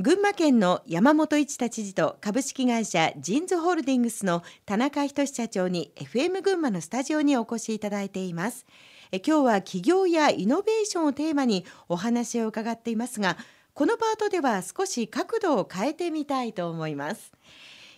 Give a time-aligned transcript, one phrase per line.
[0.00, 8.66] 群馬県の山本一太知事と株式会社ジンズホールディングスの田中仁社長に FM 群馬のスタジオにお越しいただいています。
[9.12, 13.36] え今日は企業やイノベーションをテーマにお話を伺っていますが
[13.72, 17.30] このパートでは少し角度を変えてみたいと思います。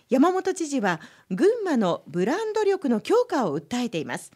[0.09, 4.31] 山本知事は群馬のブランド力の強化を訴えています。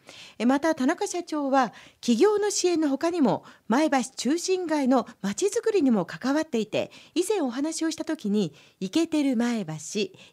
[0.46, 9.72] また田中社長は企業の支援のほかにも前橋中心街のまちづくりにも関わっていて以前お話をした時にイケてる前橋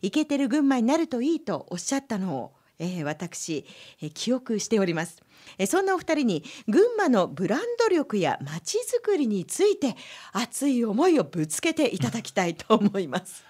[0.01, 2.51] イケてる群馬になるといいとおっしゃったのを、
[3.03, 3.65] 私、
[4.13, 5.21] 記憶しております、
[5.67, 9.95] そんなお二人に群馬のブランド力やまちづくりについて
[10.31, 13.48] 熱い思いをぶつけていただきたいと思います。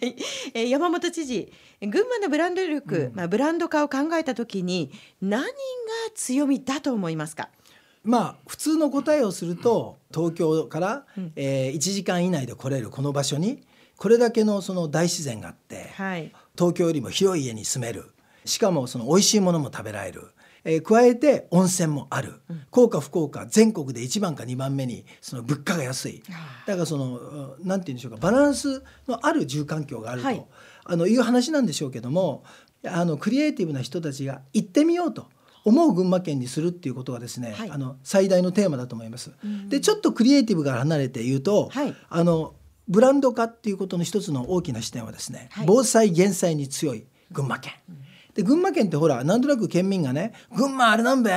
[0.00, 0.16] はい、
[0.54, 5.48] えー、山本知事群馬のブランド力、うん、まあ、ブランド化を考えた時に何が
[6.14, 7.48] 強みだと思いますか？
[8.04, 13.62] まあ普通の答えをすると東京から、うん、えー、1時間以内で来れるこの場所に
[13.96, 18.10] これだけのその大自然があって、はい、東京よりも広い家に住める。
[18.44, 20.24] しかもその美味しいものも食べられる
[20.64, 26.22] えー、加えて温泉もある、うん、幸か不幸か全国で1番か2番目にその物価が安い。
[26.66, 30.46] だからその何て言うんでしょうかバランスのある住環境があると、はい、
[30.84, 32.44] あのいう話なんでしょうけども
[32.84, 35.26] あのクリエイティブな人たちが行ってみようと。
[35.64, 39.30] 思う群馬県にするっていうことがですね、はい、あの最大のテーマだと思います。
[39.68, 42.56] でちょっとクリエイティブが離れて言うと、はい、あの
[42.88, 47.74] ブランド化っていうことの一つの大きな視点はですね、防災減災に強い群馬県。
[47.88, 51.30] うんで群馬県ってほらなんとなく県民がね「群馬あれなんべ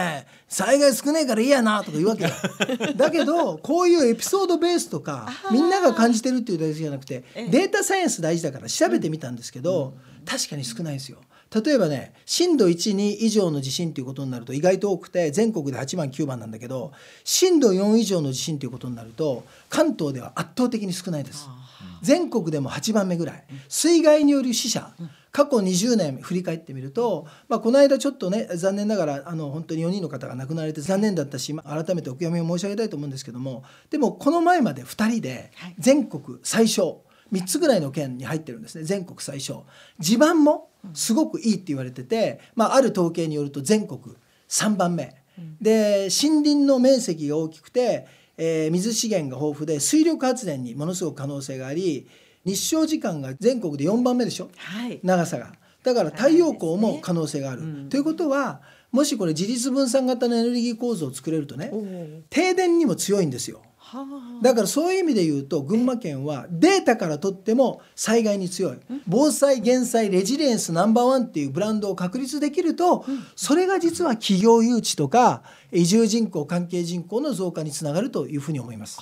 [0.48, 2.26] 災害少ねえからいいやな」とか言うわけ
[2.96, 9.94] だけどこういうエピソードベースとかみんなが感じてるっていうだけじゃなくてデータサイエンス大事だから調べてみたんですけど、
[10.26, 11.18] 確かに少ないですよ。
[11.64, 16.92] 例えばね震度12以上の地震ということになると意外と多くて全国で8番9番なんだけど
[17.24, 21.48] 震度4以上の地震ということになると関東では圧倒的に少ないです。
[22.02, 23.44] 全国でも8番目ぐらい。
[23.68, 24.92] 水害による死者、
[25.36, 37.04] 過去20年振り返ってみると、まあ、この間ちょっとね残念ながらあの本当に4人の方が亡くなられて残念だったし改めてお悔やみを申し上げたいと思うんですけどもでもこの前まで2人で全国最小
[37.34, 38.86] 3つぐらいの県に入ってるんですね。
[38.86, 39.66] 全国最小。
[40.00, 44.00] 地盤もすごくいいって言われてて、まあ、ある統計によると全国
[44.48, 45.16] 3番目。
[45.60, 48.08] で森林の面積が大きくて、
[48.38, 52.08] えー、水資源が豊富で水力発電にものすごく可能性があり
[52.46, 55.54] 日照時間が全国で4番目でしょ、はい、長さが。
[55.84, 57.62] だから太陽光も可能性がある。
[57.62, 58.62] ねうん、ということは
[58.92, 61.72] もしこれ自立分散型のエネルギー構造を作れるとね
[62.30, 63.62] 停電にも強いんですよ。
[64.42, 68.78] だからそういう意味で言うと群馬県はデータからとっても災害に強い。
[69.08, 73.06] 防災減災レジリエンスナンバーワンっていうブランドを確立できると
[73.36, 79.00] それが実は企業誘致とか移住人口関係人口の増加につながるというふうに思います。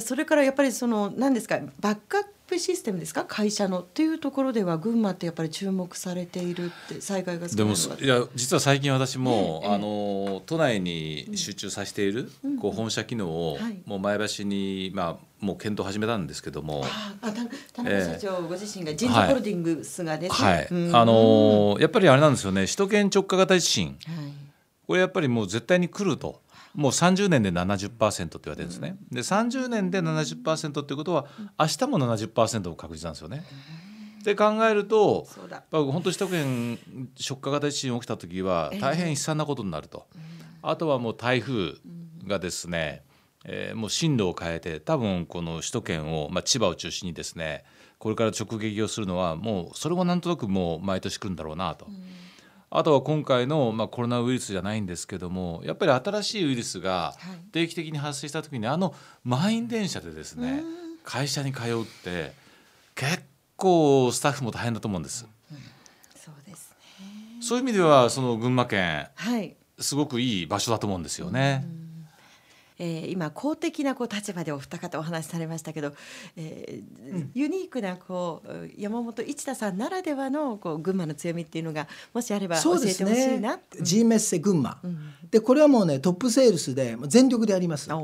[0.00, 3.24] それからやっぱりその何ですかバックアップシステムですか？
[3.24, 16.84] 会社のっていうところでは群馬ってやっぱり注目されているって災害がでもいや実は最近私も、ええ、あの都内に集中させている、うん、こう本社機能を、はい、もう前橋にまあもう検討始めたんですけども、
[17.20, 17.32] あ
[17.72, 22.64] 田中社長ご自身が人事ホールディングスがですね、はい、はい、あのやっぱりあれなんですよね。
[22.64, 23.96] 首都圏直下型地震、はい、
[24.86, 26.43] これやっぱりもう絶対に来ると。
[26.74, 28.96] もう30年で70%って言われてるんですね。
[29.10, 31.26] で30年で70%っていうことは
[31.58, 33.44] 明日も70%も確実なんですよね。
[34.24, 35.26] で考えると
[35.70, 36.78] 本当首都圏
[37.28, 40.06] 直下型地震起きた時は大変悲惨なことになると。
[40.62, 41.74] あとはもう台風
[42.26, 43.02] がですね、
[43.44, 47.64] えー、もう進路を変えて多分この首都圏を、まあ、千葉を中心にですね
[47.98, 51.86] これから直撃をするのはもうそれもなんとなくもう毎年来るんだろうなと。
[52.76, 57.14] あとは今回の、まあ、コロナウイルスじゃないんですけどもやっぱり新しいウイルスが
[57.52, 60.64] 定期的に発生した時に、あの満員電車でですね
[61.04, 62.32] 会社に通うって
[62.96, 63.22] 結
[63.56, 65.24] 構スタッフも大変だと思うんです。
[65.52, 65.58] うん、
[66.16, 67.06] そうですね。
[67.40, 71.64] そういう意味ではその群馬県、はい、すごくいい場所だと思うんですよね。
[71.78, 71.83] うん
[72.78, 75.92] えー、今公的なこう立場でお二方お話しされましたけど、
[76.36, 83.56] えー、うん、ユニークなこう山本一太さんならではのこう群馬の強みっていうのがもしあれば教えてほしいな。
[83.56, 84.98] ね、G メッセ群馬、うん、
[85.30, 87.88] でこれはもうねトップセールスで全力でやります。
[87.88, 87.94] で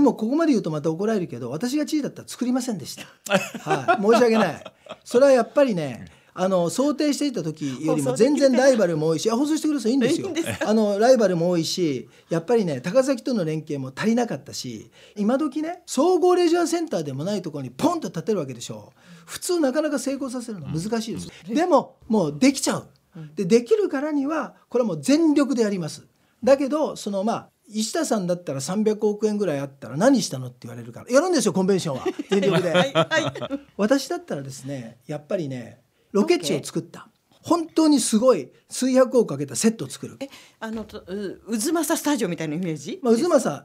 [0.00, 3.06] もここまで言うとまた怒られるけど私が知事だったら作りませんでした。
[3.68, 4.64] はい、申し訳ない。
[5.04, 6.19] それはやっぱりね。
[6.42, 10.30] あの想定していた時よりも全然ライバルも多いし放送してくださいいいんですよ。
[10.66, 18.94] あのライバルも多いしやっぱりね高崎との連携も足りなかったし今時ね総合レジャーセンターでもないところにポンと建てるわけでしょ。
[19.26, 22.88] 普通なかなか成功させるの難しいです、うん、でももうできちゃう。
[23.36, 26.06] でできるからにはこれはもう全力でやります。
[26.42, 32.04] だけどそのまあ石田さんだったら300億円ぐらいあったら何したのって言われるからやるんですよコンベンションは。
[32.30, 37.08] 全力で、はいはい、私だったらですねやっぱりねロケ地を作った。
[37.42, 40.16] 本当にすごい数百億かけたセットを作る。
[40.20, 40.28] え、
[40.60, 41.02] あの渦
[41.48, 43.00] 政スタジオみたいなイメージ？
[43.02, 43.64] まあ渦政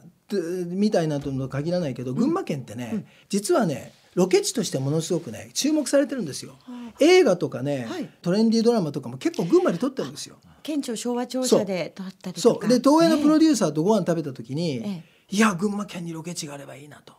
[0.67, 6.55] みたいなとの限らないけど、群馬県ってね、うん、実はねロケ地としてものすごくね注目されてるんですよ。
[7.01, 10.37] 映画とかね、はい、トレンディードラマとかも結構群馬に撮ってるんですよ。
[10.63, 17.13] 県庁昭和庁舎で撮ったりそうで東映のプロデューサーとご飯食べた時に、ええ、いや群馬県にロケ地があればいいなと。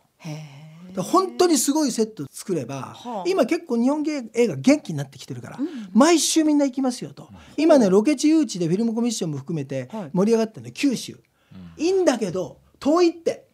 [1.03, 4.03] 本当にすごいセット作れば、はあ、今結構日本
[4.33, 11.19] 映画元気になってきてるから、うん、毎週みんな行きますよと、うん、今ねロケ地誘致でフィルムコミッションも含めて盛り上がってるの九州、
[11.53, 13.47] うん、いいんだけど遠いって。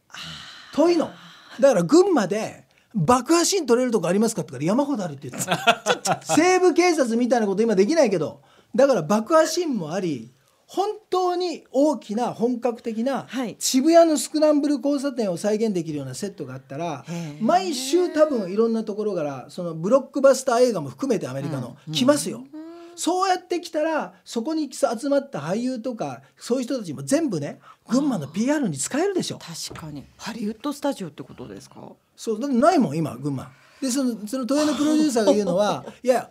[0.73, 1.09] 遠いの。
[1.59, 6.21] だから群馬で爆破シーン撮れるとこありますかってから山ほどあるって言ってた。
[6.35, 8.41] 西部警察みたいなこと今できないけど
[8.75, 10.31] だから爆破シーンもあり
[10.67, 13.27] 本当に大きな本格的な
[13.59, 17.05] 渋谷のスクランブル交差点を再現できるようなセットがあったら
[17.39, 22.43] 毎週多分いろんなところからそのブロックバスター映画も含めてアメリカの来ますよ。
[22.95, 27.59] そうやってきたらそこに集まった俳優とかそういう人たちも全部ね
[27.89, 29.39] 群馬の PR に使えるでしょ。
[29.39, 30.05] 確かに。
[30.17, 31.75] ハリウッドスタジオってことですか？
[32.15, 33.51] そうだってないもん今群馬。
[33.81, 36.29] でそのその東映のプロデューサーが言うのは いや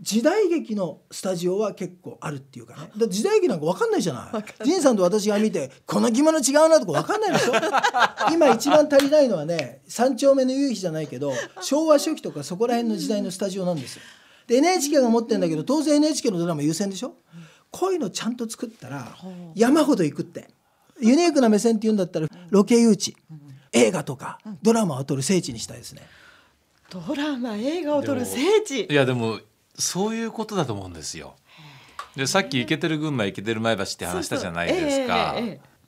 [0.00, 2.90] 時代劇のスタジオは結構あるっていうかね。
[2.96, 4.64] だ時代劇なんか分かんないじゃない。
[4.64, 7.52] 仁さんと私が見てこの着物違うなとか分かんないでしょ。
[8.32, 14.02] 今一番足りないのはね三丁目の夕日じゃないけど昭和初期とかそこら辺の時代のスタジオなんですよ。
[14.46, 17.16] で NHK が持ってるんだけど当然 NHK のドラマ優先でしょ。
[17.70, 19.16] こういうのちゃんと作ったら
[19.54, 20.48] 山ほど行くって。
[21.02, 23.14] ユニークな目線っていうんだったらロケ誘致。
[23.72, 26.02] 映画とかドラマを撮る聖地にしたいですね。
[26.90, 28.86] ドラマ映画を撮る聖地。
[28.86, 29.38] いやでも
[29.78, 31.36] そういうことだと思うんですよ。
[32.16, 35.36] でさっき「イケてる群馬イケてる前橋」って話したじゃないですか。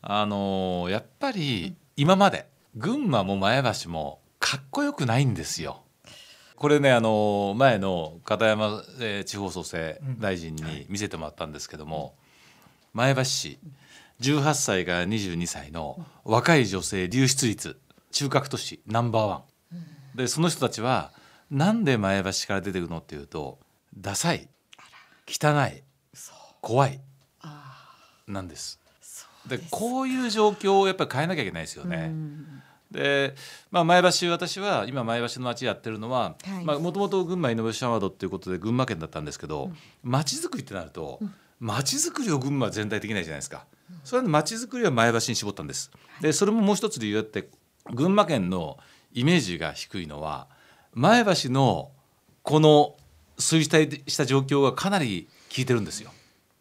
[0.03, 5.83] あのやっぱり今まで群馬も前橋もかっこよくないんですよ。
[6.57, 12.15] これねあの前の片山、え地方創生大臣に見せてもらったんですけども、
[12.93, 13.59] 前橋市
[14.21, 17.81] 18歳から22歳の若い女性流出率
[18.13, 19.43] 中核都市ナンバーワ
[20.15, 21.13] ンでその人たちは
[21.51, 23.59] なんで前橋から出てくるのっていうと
[23.97, 24.49] ダサい
[25.27, 25.83] 汚い
[26.61, 27.01] 怖い。
[28.29, 28.81] なんです。
[29.47, 32.13] でこういう状況をやっぱり変えなきゃいけないですよね。
[32.93, 33.35] で、
[33.71, 39.71] まあ、前橋私は今前橋の町やってるのはもともと群馬イノベーションアワードっていうことで群馬県だったんですけど
[40.05, 41.19] 町、づくりってなると
[41.59, 43.67] 町づくりを群馬全体できないじゃないですか。
[44.05, 45.91] それで町づくりは前橋に絞ったんです。
[46.21, 47.49] でそれももう一つ理由あって
[47.93, 48.79] 群馬県の
[49.13, 50.47] イメージが低いのは
[50.95, 51.91] 前橋の
[52.43, 52.97] この
[53.43, 56.11] 衰退した状況がかなり効いてるんですよ。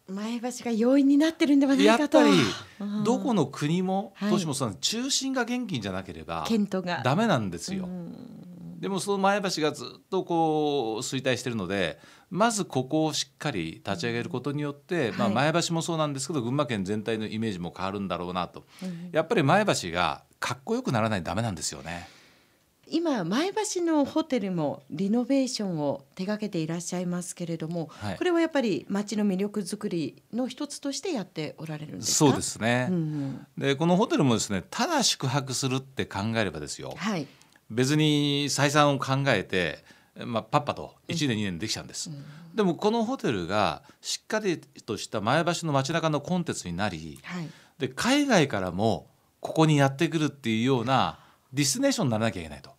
[0.08, 2.20] 前橋が要因になってるんではないかと。
[2.20, 6.46] やっぱりどこの国も都市もその中心が現金じゃなければ
[7.02, 7.88] ダメなんですよ。
[8.80, 12.00] でもその前橋がずっとこう衰退してるので
[12.30, 18.64] まずここをしっかり立ち上げることによって、まあ、前橋もそうなんですけど群馬県全体のイメージも変わるんだろうなと、
[19.12, 22.08] やっぱり前橋がかっこよくならないとダメなんですよね。
[22.88, 37.26] 今前橋のホテルもリノベーションを手掛けていらっしゃいますけれども、はい、これはやっぱり町の魅力づくりの一つとしてやっておられるんですそうですね、うんうん、でこのホテルもですねただ宿泊するって考えればですよ、はい、
[37.70, 39.84] 別に採算を考えて、
[40.16, 49.06] まあ、パッパと1年2年できちゃうんです、うん、でもこのホテルがしっかりとした前橋の街中のコンテンツになり、はい、で海外からも
[49.40, 51.18] ここにやってくるっていうような
[51.52, 52.70] ディスネーションにならなきゃいけないと。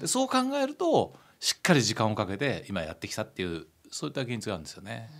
[0.00, 5.10] でそう考えるとしっかり時間をかけて今やってきたっていうそういった現実があるんですよね。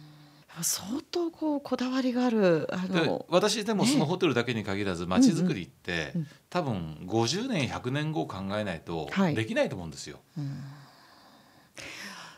[0.60, 6.14] 相当こうこだわりがあるあの私でもそのホテルだけに限らず街づくりって、
[6.50, 10.18] 多分50年100年後考えないとできないと思うんですよ。
[10.36, 10.60] はいうん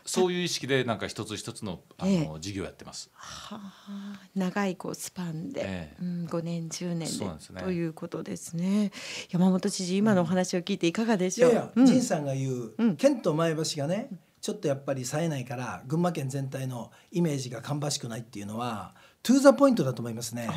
[0.05, 3.09] そういう意識でなんか一つ一つのあの、ええ、事業やってます。
[3.13, 8.91] はあ、長いこうスパンで、ええ、うん、5年10年で、ね、ということですね。
[9.29, 11.51] 山本知事今のお話を聞いていかがでしょう？
[11.51, 14.09] いやいや、うさんが言う、うん、県と前橋がね、
[14.41, 20.49] ちょっとやっぱり冴えないから群馬県全体のイメージが芳しくないっていうのはトゥーザポイントだと思いますね。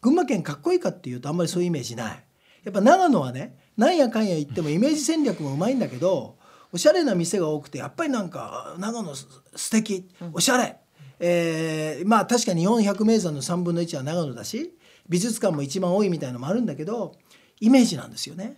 [0.00, 2.24] 群馬県かっこいいかっていうとあんまりそういうイメージない。
[2.64, 6.36] やっぱ長野はね、なんやかんや言ってもイメージ戦略もうまいんだけど。
[6.72, 9.26] おしゃれな店が多くてやっぱりなんか長野素
[9.70, 10.08] 敵。
[10.32, 10.76] おしゃれ、
[11.18, 14.74] えー、まあ確かに日本百名山の3分の1は長野だし
[15.08, 17.14] 美術館も一番多いみたいのもあるんだけど
[17.60, 18.56] イメージなんですよね。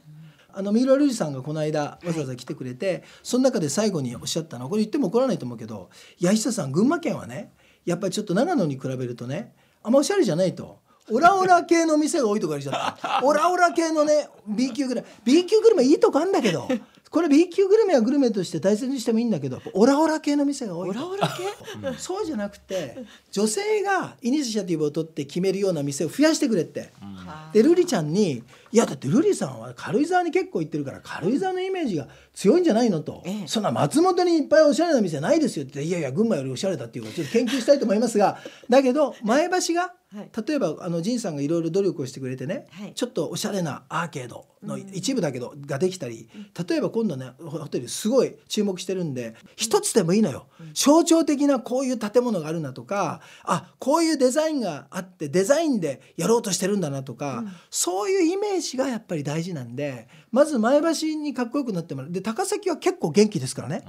[0.52, 4.64] あの三浦瑠麗さんがこの間わざわざ来てくれて、はい、その中で最後におっしゃったの。
[4.64, 5.90] はこれ言っても怒らないと思うけど
[6.20, 7.52] 「八下さん群馬県はね
[7.84, 10.78] やっぱりちょっと長野に比べるとねあんまおしゃれじゃない」と。
[11.12, 13.20] オラオラ系の店が多いとか言っちゃった。
[13.26, 16.68] オラオラ系のね B 級グルメ B 級グルメいいとこあんだけど
[17.10, 22.98] これ B 級グルメはグルメとして大切にしてもいいんだけどオラオラ系の店が多いオラオラ系、そうじゃなくて
[23.32, 27.16] 女性がイニシアティブを取って決めるような店を増やしてくれって、うん、
[27.52, 35.80] で瑠璃ちゃんに「いやだって瑠璃さんは軽井沢に結構行ってるから軽井沢のイメージが強いんじゃないの?」と、ええ、そんな松本にいっぱいおしゃれな店ないですよ」って。
[35.80, 38.38] 言って「いやいや群馬よりおしゃれだ」っていうかちょっと研究したいと思いますが。
[38.68, 46.28] だけど前橋がはい、例えばあの仁さんがいろいろ努力をしてくれてね、はい、ちょっとおしゃれなアーケードの一部だけど、ができたり
[46.68, 62.10] 例えば今度ねホテルすごい注目してるんで一つでもいいのよ、象徴的なこういう建物があるなとかあこういうデザインがあってデザインでやろうとしてるんだなとか、うん、そういうイメージがやっぱり大事なんでまず前橋にかっこよくなってもらう。
[62.10, 63.84] で高崎は結構元気ですからね。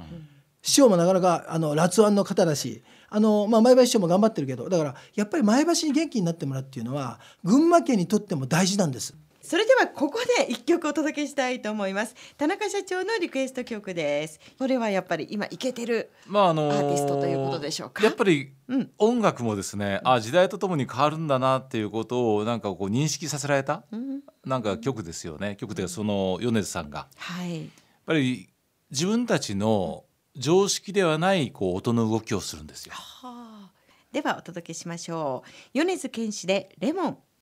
[0.64, 9.16] うん市長もなかなかあの辣腕の方だしあの、まあ、前橋市長も頑張ってるけどだからやっぱり前橋に元気になってもらうっていうのは群馬県にとっても大事なんです。
[9.44, 12.16] それではここで一曲お届けしたいと思います。
[12.38, 14.40] 田中社長のリクエスト曲です。
[14.58, 25.58] これはやっぱり今イケてるアーティストということでしょうか、まああのー、やっぱり音楽もですね、うん、あ時代とともに変わるんだなっていうことをなんかこう認識させられた、うん、なんか曲ですよね。
[25.60, 27.68] 曲でその米津さんが、はい、やっ
[28.06, 28.48] ぱり
[28.92, 30.06] 自分たちの
[30.38, 32.94] 常識ではないこう音の動きをするんですよ。
[34.12, 35.50] ではお届けしましょう。
[35.74, 37.18] 米津玄師でレモン。